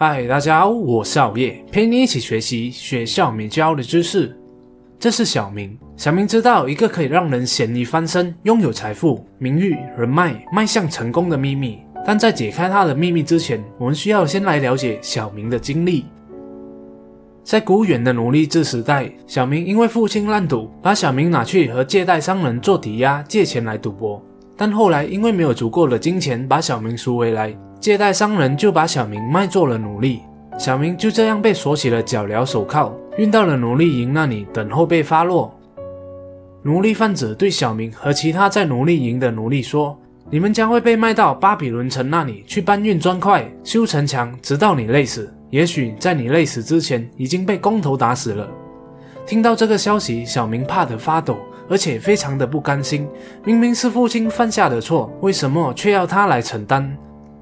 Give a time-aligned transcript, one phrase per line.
[0.00, 4.32] 嗨，大家好，我是熬夜，陪你一起学习学校没教的知识。
[4.96, 5.76] 这是小明。
[5.96, 11.80] 小明知道一个可以让人咸鱼翻身、拥有财富、名誉、人脉、迈向成功的秘密。
[12.06, 16.04] 但在解开他的秘密之前，我们需要先来了解小明的经历。
[17.42, 24.22] 在古远的奴隶制时代，小明因为父亲烂赌，把小明拿去和借贷商人做抵押，借钱来赌博。
[24.58, 27.56] 但后来因为没有足够的金钱把小明赎回来。
[27.80, 30.20] 借贷商人就把小明卖做了奴隶，
[30.58, 35.54] 小明就这样被锁起了脚镣手铐，运到了奴隶营那里等候被发落。
[36.64, 39.96] 奴隶贩子对小明和其他在奴隶营的奴隶说
[40.28, 45.32] ：“你们将会被卖到巴比伦城那里去搬运砖块、修城墙，直到你累死。
[45.50, 48.46] 也许在你累死之前，已经被工头打死了。”
[49.24, 53.08] 听到这个消息，小明怕得发抖，而且非常的不甘心。
[53.44, 56.90] 明明是父亲犯下的错，为什么却要他来承担？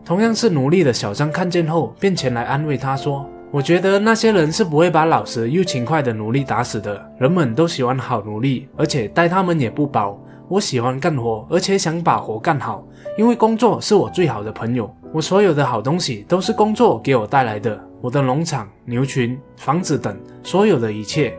[0.04, 7.04] 同样是奴隶的小张看见后，便前来安慰他说：“我觉得那些人是不会把老实又勤快的奴隶打死的。
[7.18, 10.16] 人们都喜欢好奴隶，而且待他们也不薄。
[10.48, 12.86] 我喜欢干活，而且想把活干好，
[13.18, 14.88] 因为工作是我最好的朋友。
[15.12, 21.36] 我所有的好东西都是工作给我带来的，我的农场、牛群、房子等所有的一切。”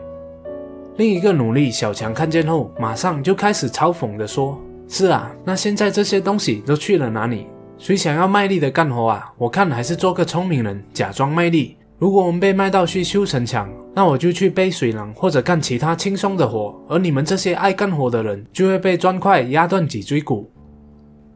[0.98, 4.60] 另一个奴隶小强看见后，马上就开始嘲讽地说
[4.90, 7.46] ：“是啊，那现在这些东西都去了哪里？”
[7.78, 9.32] 谁想要卖力的干活啊？
[9.38, 11.76] 我看还是做个聪明人，假装卖力。
[11.98, 20.50] 如果我们被卖到去修城墙，那我就去背水囊或者干其他轻松的活，而你们这些爱干活的人就会被砖块压断脊椎骨。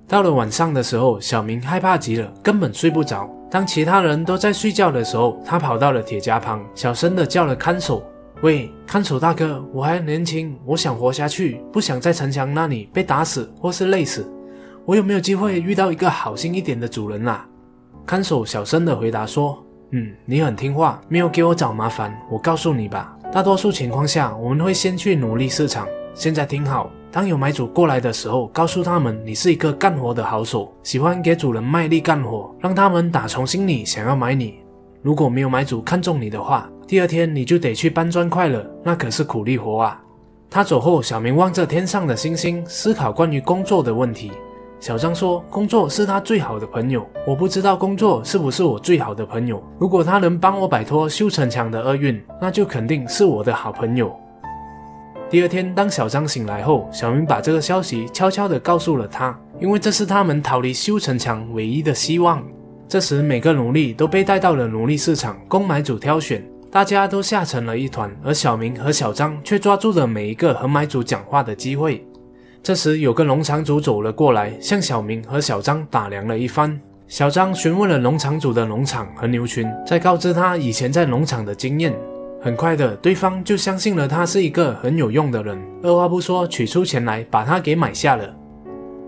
[0.09, 3.31] 到了晚上的时候，小明害怕极了，根本睡不着。
[3.49, 8.05] 当其他人都在睡觉的时候，他跑到了铁夹旁，小声的叫了看守
[8.43, 14.29] ：“喂，看守大哥，我还年轻，我想活下去，不想在城墙那里被打死或是累死。”
[14.85, 17.47] 我有没有机会遇到一个好心一点的主人啊？
[18.05, 22.13] 看守小声的回答说：“嗯，你很听话，没有给我找麻烦。
[22.29, 25.87] 我告诉你吧，大多数情况下，我们会先去奴隶市场。
[26.13, 34.59] 现在听好，当有买主过来的时候，告诉他们你是一个干活的好手，喜欢给主人卖力干活，让他们打从心里想要买你。
[35.01, 39.99] 如果没有买主看中你的话，第二天你就得去搬砖块了，那可是苦力活啊。”
[40.51, 44.31] 他走后，小明望着天上的星星，思考关于工作的问题。
[44.79, 49.65] 小张说：“工作是他最好的朋友，我不知道工作是不是我最好的朋友。
[49.79, 54.15] 如果他能帮我摆脱修城墙的厄运，那就肯定是我的好朋友。”
[55.31, 62.45] 第二天，当小张醒来后，小明把这个消息悄悄地告诉了他，因为这是他们逃离修城墙唯一的希望。
[62.87, 72.03] 这时，每个奴隶都被带到了奴隶市场供买主挑选，大家都吓成了一团，而小明和小张却抓住了每一个和买主讲话的机会。
[72.63, 76.81] 这时，有个农场主走了过来，向小明和小张打量了一番。
[77.07, 81.95] 小张询问了农场主的农场和牛群，再告知他以前在农场的经验。
[82.41, 88.35] 很快的，对方就相信了他是一个很有用的人，二话不说，取出钱来把他给买下了。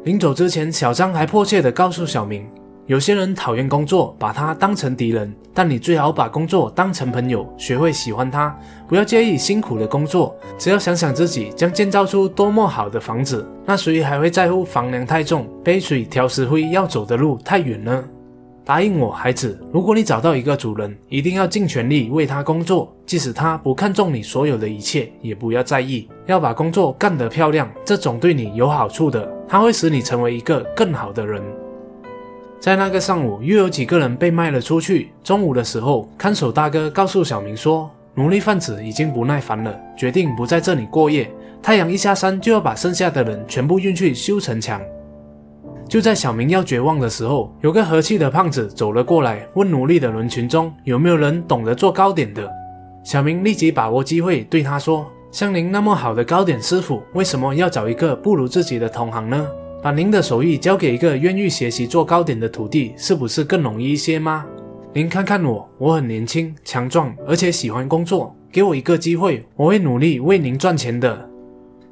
[0.03, 2.47] 临走之前，小张还迫切地告诉小明。
[2.87, 8.55] 有些人讨厌工作，把它当成敌人，但你最好把工作当成朋友，学会喜欢它，
[8.87, 10.37] 不要介意辛苦的工作。
[10.59, 18.05] 只要想想自己将建造出多么好的房子，那谁还会在乎房梁太重、背水挑石灰要走的路太远呢？
[18.67, 31.43] 答应我，孩子，如果你找到一个主人，一定要尽全力为他工作，即使他不看重你所有的一切，也不要在意，要把工作干得漂亮，这种对你有好处的，它会使你成为一个更好的人。
[32.61, 35.11] 在那个上午，又有几个人被卖了出去。
[35.23, 41.31] 中午的时候，看守大哥告诉小明说，奴隶贩子已经不耐烦了，决定不在这里过夜。
[41.63, 44.81] 太阳一下山，就要把剩下的人全部运去修城墙。
[45.87, 52.51] 就在小明要绝望的时候，有个和气的胖子走了过来，问奴隶的人群中有没有人懂得做糕点的。
[53.03, 59.47] 小明立即把握机会，对他说：“像您那么好的糕点师傅，为什么要找一个不如自己的同行呢？”
[59.85, 64.47] 把您的手艺交给一个愿意学习做糕点的徒弟，是不是更容易一些吗？
[64.95, 68.35] 您看看我，我很年轻、强壮，而且喜欢工作。
[68.51, 71.29] 给我一个机会，我会努力为您赚钱的。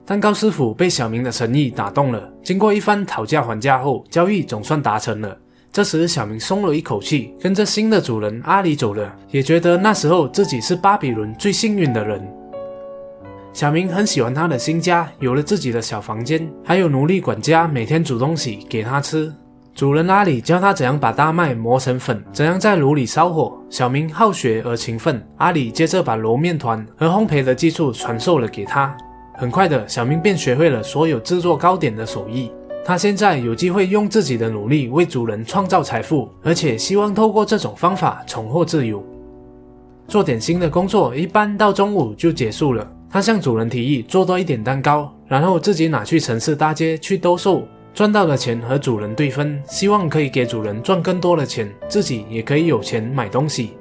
[0.06, 5.36] 蛋糕师傅被小明的诚意打动了，经过一番讨价还价后，交易总算达成了。
[5.70, 12.26] 这时，小明松了一口气，跟着新的主人阿里走了，也觉得那时候自己是巴比伦最幸运的人。
[13.52, 19.30] 小明很喜欢他的新家，有了自己的小房间，还有奴隶管家每天煮东西给他吃。
[19.74, 23.58] 主人阿里教他怎样把大麦磨成粉，怎样在炉里烧火。
[23.68, 28.96] 小明好学而勤奋，阿里接着把揉面团和烘焙的技术传授了给他。
[29.34, 32.50] 很快的，小明便学会了所有制作糕点的手艺。
[32.84, 39.04] 他现在有机会用自己的努力为主人创造财富，而且希望透过这种方法重获自由。
[40.08, 42.86] 做点心的工作一般到中午就结束了。
[43.12, 53.72] 他向主人提议做多一点蛋糕，然后自己拿去城市大街去兜售，赚到的钱和主人对分，希望可以给主人赚更多的钱，自己也可以有钱买东西。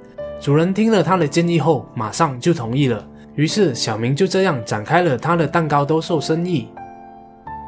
[0.42, 3.08] 主人听了他的建议后，马上就同意了。
[3.36, 6.68] 于是小明就这样展开了他的蛋糕兜售生意。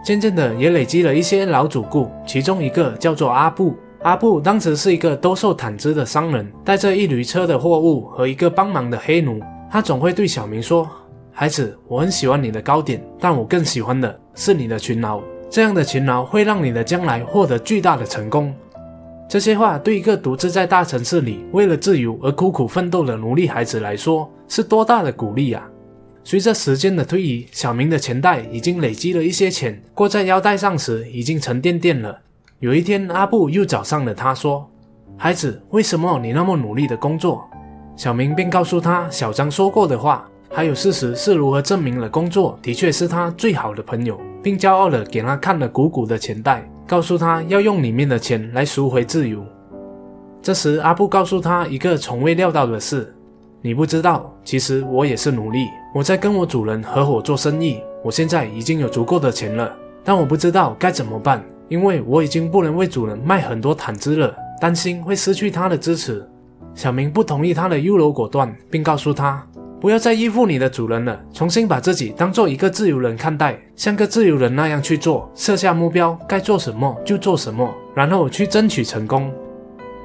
[0.05, 3.73] 渐渐的，也累积了一些老主顾，其中一个叫做阿布。
[4.01, 9.39] 阿布当时是一个兜售毯子的商人，带着一驴车的货物和一个帮忙的黑奴。
[9.71, 10.87] 他总会对小明说
[11.35, 15.19] ：“孩子，我很喜欢你的糕点，但我更喜欢的是你的勤劳。
[15.49, 18.53] 这样的勤劳会让你的将来获得巨大的成功。”
[19.27, 25.67] 这些话对一个独自在大城市里为了自由而苦苦奋斗的奴隶孩子来说，是多大的鼓励啊！
[26.23, 32.19] 随着时间的推移，小明的钱袋已经累积了一些钱，挂在腰带上时已经沉甸甸了。
[32.59, 34.69] 有一天，阿布又找上了他，说
[35.17, 37.43] ：“孩子，为什么你那么努力的工作？”
[37.97, 49.43] 小明便告诉他小张说过的话，还有事实是如何证明了工作的确是他最好的朋友，并骄傲地给他看了鼓鼓的钱袋，告诉他要用里面的钱来赎回自由。
[50.43, 53.11] 这时，阿布告诉他一个从未料到的事
[53.63, 55.65] ：“你不知道，其实我也是奴隶。”
[55.95, 66.23] 我在跟我主人合伙做生意，我现在已经有足够的钱了，但我不知道该怎么办，因为我已经不能为主人卖很多毯子了，担心会失去他的支持。
[66.75, 69.43] 小明不同意他的优柔果断，并告诉他
[69.83, 79.29] 不要再依附你的主人了，重新把自己当做一个自由人看待，像个自由人那样去做，设下目标，该做什么就做什么，然后去争取成功。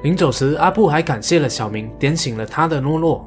[0.03, 3.25] 临走时，阿布还感谢了小明，点醒了他的懦弱。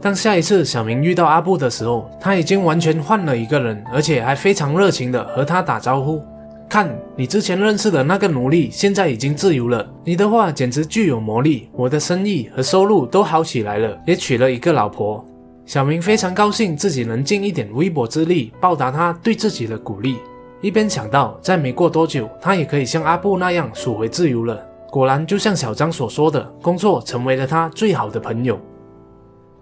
[0.00, 6.22] 当下一次小明遇到阿布的时候，他已经完全换了一个人，而且还非常热情地和他打招呼。
[6.66, 9.86] 看你之前认识的那个奴隶，现在已经自由了。
[10.02, 15.22] 你的话简直具有魔力，我的生意和收入都好起来了，也娶了一个老婆。
[15.68, 20.16] 小明非常高兴自己能尽一点微薄之力报答他对自己的鼓励，
[20.62, 24.66] 一边想到再没过多久，他也可以像阿布那样赎回自由了。
[24.90, 28.58] 果然，就像小张所说的，工作成为了他最好的朋友。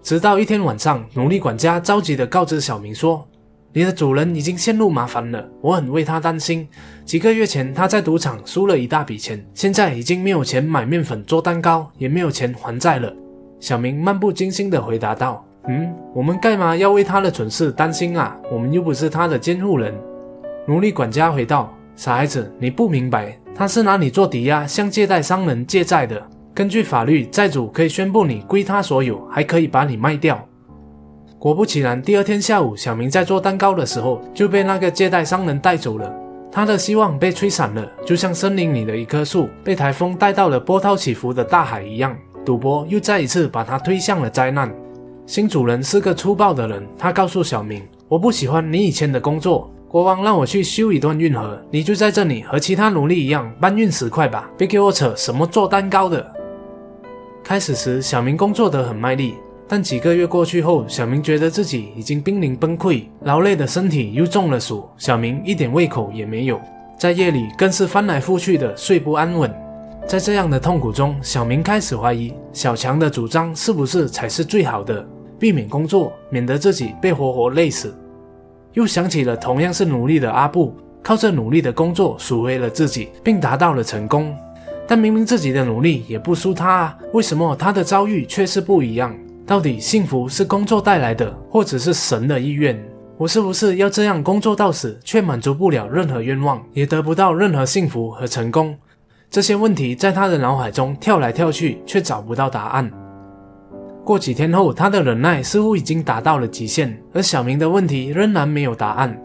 [0.01, 3.27] 直到一天晚上，奴隶管家着急地告知小明说
[3.73, 6.65] ：“你的主人已经陷入麻烦了，我很为他担心。
[7.03, 13.13] 几个月前，他在赌场输了一大笔钱，现在已经没有钱买面粉做蛋糕，也没有钱还债了。”
[13.59, 18.35] 小明漫不经心地回答道：“嗯，我们干嘛要为他的蠢事担心啊？
[18.51, 19.93] 我们又不是他的监护人。”
[20.67, 26.21] 奴隶管家回道：“傻孩子，你不明白，他是拿你做抵押，向借贷商人借债的。”
[26.53, 30.43] 根据法律，债主可以宣布你归他所有，还可以把你卖掉。
[31.37, 36.11] 果不其然，第二天下午，小明在做蛋糕的时候就被那个借贷商人带走了。
[36.51, 42.17] 他的希望被吹散了，就像森林里的一棵树被台风带到了波涛起伏的大海一样。
[42.43, 44.73] 赌博又再一次把他推向了灾难。
[45.27, 56.25] 新主人是个粗暴的人，他告诉小明：“我不喜欢你以前的工作，国王让我去修一段运河，你就在这里和其他奴隶一样搬运石块吧，别给我扯什么做蛋糕的。”
[57.43, 59.33] 开始时，小明工作得很卖力，
[59.67, 66.57] 但几个月过去后，小明觉得自己已经濒临崩溃，劳累的身体又中了暑，小明一点胃口也没有，
[66.97, 69.53] 在夜里更是翻来覆去的睡不安稳。
[70.07, 75.05] 在这样的痛苦中，小明开始怀疑小强的主张是不是才是最好的，
[75.39, 77.95] 避免工作，免得自己被活活累死。
[78.73, 84.35] 又想起了同样是努力的阿布，靠着努力的工作赎回了自己，并达到了成功。
[84.87, 89.15] 但明明自己的努力也不输他啊，为什么他的遭遇却是不一样？
[89.45, 92.77] 到底幸福是工作带来的，或者是神的意愿？
[93.17, 98.77] 我是不是要这样工作到死，却满足不了任何愿望，也得不到任何幸福和成功？
[99.29, 102.91] 这些问题在他的脑海中跳来跳去，却找不到答案。
[104.07, 109.21] 过几天后，他的忍耐似乎已经达到了极限，而小明的问题仍然没有答案。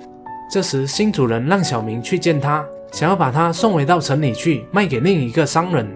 [0.51, 2.65] 这时，新主人让小明去见他。
[2.91, 5.89] 想要把他送回到城里去卖给另一个商人。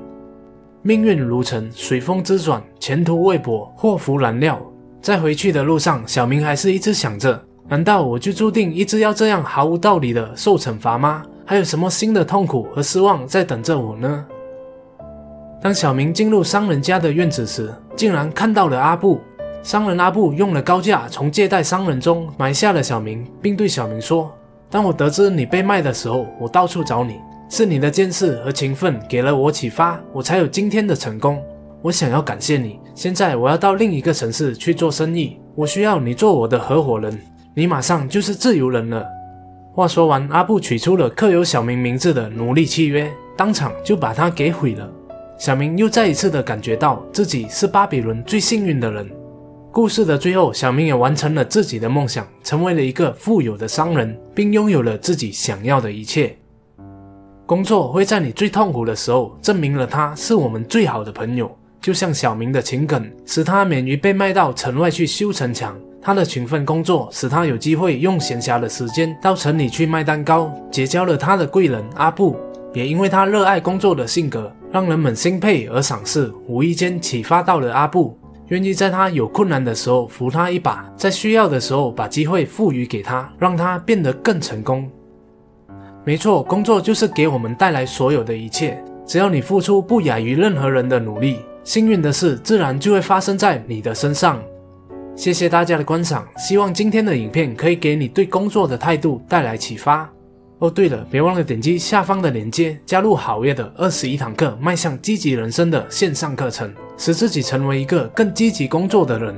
[0.82, 4.56] 命运如城，随风之转，前途未卜，祸福难料。
[5.02, 11.24] 在回去的路上，小明还是一直想着：难道我就注定一直要这样毫无道理的受惩罚吗？
[11.44, 14.24] 还有什么新的痛苦和失望在等着我呢？
[15.62, 19.20] 当小明进入商人家的院子时，竟然看到了阿布。
[19.62, 24.30] 商人阿布用了高价从借贷商人中买下了小明，并对小明说。
[24.70, 27.16] 当我得知你被卖的时候，我到处找你，
[27.48, 31.42] 是你的见识和勤奋给了我启发，我才有今天的成功。
[31.82, 32.78] 我想要感谢你。
[32.94, 37.18] 现在我要到另一个城市去做生意，我需要你做我的合伙人，
[37.54, 39.04] 你马上就是自由人了。
[39.72, 44.88] 话说完，阿布取出了刻有小明名字的奴隶契约，当场就把它给毁了。
[45.38, 49.06] 小明又再一次的感觉到自己是巴比伦最幸运的人。
[49.70, 56.34] 故事的最后，小明也完成了自己的梦想，成为了一个富有的商人，并拥有了自己想要的一切。
[57.44, 61.54] 工作会在你最痛苦的时候，证明了他是我们最好的朋友。
[61.82, 72.34] 就像小明的情梗，使他免于被卖到城外去修城墙；他的勤奋工作，使他有机会用闲暇的时间到城里去卖蛋糕，结交了他的贵人阿布。
[72.74, 78.14] 也因为他热爱工作的性格，让人们钦佩而赏识，无意间启发到了阿布，
[78.48, 84.86] 愿意在他有困难的时候扶他一把，在需要的时候把机会赋予给他，让他变得更成功。
[86.04, 88.78] 没错，工作就是给我们带来所有的一切。
[89.06, 94.38] 只要你付出不亚于任何人的努力，幸运的事自然就会发生在你的身上。
[95.14, 100.06] 谢谢大家的观赏，希望今天的影片可以给你对工作的态度带来启发。
[100.58, 109.34] 哦，对了，别忘了点击下方的链接，加入好业的二十一堂课迈向积极人生的线上课程，使自己成为一个更积极工作的人。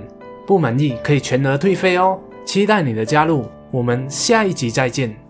[0.46, 2.18] 不满意可以全额退费哦。
[2.44, 5.27] 期待你的加入，我们下一集再见。